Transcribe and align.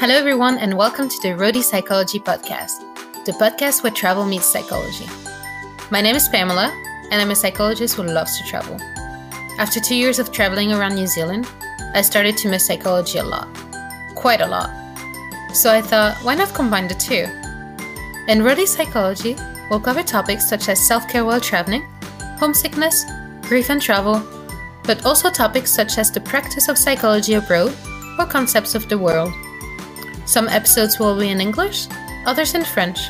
Hello, 0.00 0.14
everyone, 0.14 0.56
and 0.56 0.78
welcome 0.78 1.10
to 1.10 1.20
the 1.20 1.34
Roadie 1.36 1.62
Psychology 1.62 2.18
Podcast, 2.18 2.80
the 3.26 3.32
podcast 3.32 3.82
where 3.82 3.92
travel 3.92 4.24
meets 4.24 4.46
psychology. 4.46 5.04
My 5.90 6.00
name 6.00 6.16
is 6.16 6.26
Pamela, 6.26 6.72
and 7.10 7.20
I'm 7.20 7.30
a 7.30 7.34
psychologist 7.34 7.96
who 7.96 8.04
loves 8.04 8.38
to 8.38 8.44
travel. 8.44 8.80
After 9.58 9.78
two 9.78 9.94
years 9.94 10.18
of 10.18 10.32
traveling 10.32 10.72
around 10.72 10.94
New 10.94 11.06
Zealand, 11.06 11.46
I 11.92 12.00
started 12.00 12.38
to 12.38 12.48
miss 12.48 12.66
psychology 12.66 13.18
a 13.18 13.24
lot. 13.24 13.46
Quite 14.14 14.40
a 14.40 14.46
lot. 14.46 14.70
So 15.52 15.70
I 15.70 15.82
thought, 15.82 16.16
why 16.22 16.34
not 16.34 16.54
combine 16.54 16.88
the 16.88 16.94
two? 16.94 17.26
In 18.26 18.38
Roadie 18.42 18.66
Psychology, 18.66 19.36
we'll 19.68 19.80
cover 19.80 20.02
topics 20.02 20.48
such 20.48 20.70
as 20.70 20.80
self 20.80 21.06
care 21.08 21.26
while 21.26 21.42
traveling, 21.42 21.82
homesickness, 22.38 23.04
grief 23.42 23.68
and 23.68 23.82
travel, 23.82 24.26
but 24.84 25.04
also 25.04 25.28
topics 25.28 25.70
such 25.70 25.98
as 25.98 26.10
the 26.10 26.22
practice 26.22 26.70
of 26.70 26.78
psychology 26.78 27.34
abroad 27.34 27.76
or 28.18 28.24
concepts 28.24 28.74
of 28.74 28.88
the 28.88 28.96
world. 28.96 29.30
Some 30.30 30.46
episodes 30.46 31.00
will 31.00 31.18
be 31.18 31.28
in 31.30 31.40
English, 31.40 31.88
others 32.24 32.54
in 32.54 32.62
French. 32.62 33.00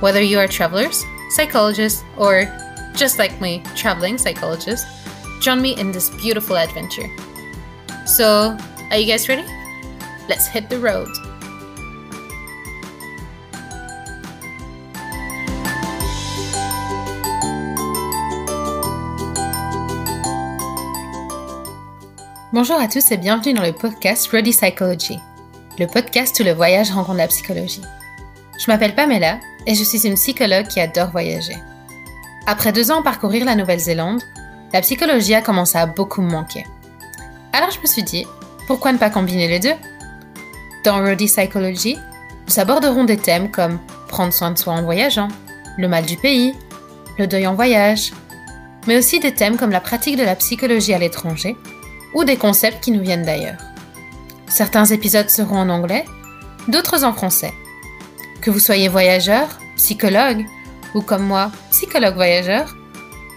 Whether 0.00 0.22
you 0.22 0.38
are 0.38 0.48
travelers, 0.48 1.04
psychologists, 1.36 2.02
or 2.16 2.48
just 2.96 3.18
like 3.18 3.42
me, 3.42 3.62
traveling 3.76 4.16
psychologists, 4.16 4.86
join 5.42 5.60
me 5.60 5.78
in 5.78 5.92
this 5.92 6.08
beautiful 6.08 6.56
adventure. 6.56 7.10
So, 8.06 8.56
are 8.90 8.96
you 8.96 9.04
guys 9.04 9.28
ready? 9.28 9.44
Let's 10.30 10.46
hit 10.46 10.70
the 10.70 10.80
road. 10.80 11.12
Bonjour 22.52 22.80
à 22.80 22.88
tous 22.88 23.12
et 23.12 23.18
bienvenue 23.18 23.52
dans 23.52 23.62
le 23.62 23.72
podcast 23.72 24.26
Roadie 24.28 24.52
Psychology, 24.52 25.20
le 25.80 25.86
podcast 25.86 26.38
où 26.38 26.44
le 26.44 26.52
voyage 26.52 26.90
rencontre 26.90 27.16
la 27.16 27.26
psychologie. 27.26 27.80
Je 28.58 28.70
m'appelle 28.70 28.94
Pamela 28.94 29.40
et 29.66 29.74
je 29.74 29.82
suis 29.82 30.06
une 30.06 30.14
psychologue 30.14 30.68
qui 30.68 30.78
adore 30.78 31.10
voyager. 31.10 31.56
Après 32.46 32.70
deux 32.70 32.90
ans 32.90 33.00
à 33.00 33.02
parcourir 33.02 33.46
la 33.46 33.54
Nouvelle-Zélande, 33.54 34.20
la 34.74 34.82
psychologie 34.82 35.34
a 35.34 35.40
commencé 35.40 35.78
à 35.78 35.86
beaucoup 35.86 36.20
me 36.20 36.30
manquer. 36.30 36.66
Alors 37.54 37.70
je 37.70 37.80
me 37.80 37.86
suis 37.86 38.02
dit, 38.02 38.26
pourquoi 38.66 38.92
ne 38.92 38.98
pas 38.98 39.08
combiner 39.08 39.48
les 39.48 39.58
deux? 39.58 39.72
Dans 40.84 41.02
Ready 41.02 41.24
Psychology, 41.28 41.96
nous 42.46 42.60
aborderons 42.60 43.04
des 43.04 43.16
thèmes 43.16 43.50
comme 43.50 43.78
prendre 44.06 44.34
soin 44.34 44.50
de 44.50 44.58
soi 44.58 44.74
en 44.74 44.82
voyageant, 44.82 45.28
le 45.78 45.88
mal 45.88 46.04
du 46.04 46.18
pays, 46.18 46.52
le 47.18 47.26
deuil 47.26 47.46
en 47.46 47.54
voyage, 47.54 48.12
mais 48.86 48.98
aussi 48.98 49.18
des 49.18 49.32
thèmes 49.32 49.56
comme 49.56 49.70
la 49.70 49.80
pratique 49.80 50.18
de 50.18 50.24
la 50.24 50.36
psychologie 50.36 50.92
à 50.92 50.98
l'étranger 50.98 51.56
ou 52.12 52.24
des 52.24 52.36
concepts 52.36 52.84
qui 52.84 52.90
nous 52.90 53.00
viennent 53.00 53.24
d'ailleurs. 53.24 53.69
Certains 54.50 54.86
épisodes 54.86 55.30
seront 55.30 55.58
en 55.58 55.68
anglais, 55.68 56.04
d'autres 56.68 57.04
en 57.04 57.12
français. 57.12 57.54
Que 58.42 58.50
vous 58.50 58.58
soyez 58.58 58.88
voyageur, 58.88 59.46
psychologue 59.76 60.44
ou 60.94 61.02
comme 61.02 61.22
moi, 61.22 61.52
psychologue 61.70 62.16
voyageur, 62.16 62.76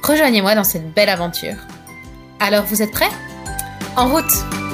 rejoignez-moi 0.02 0.56
dans 0.56 0.64
cette 0.64 0.94
belle 0.94 1.09
aventure. 1.09 1.56
Alors 2.39 2.66
vous 2.66 2.81
êtes 2.81 2.91
prêts? 2.91 3.11
En 3.95 4.09
route 4.09 4.72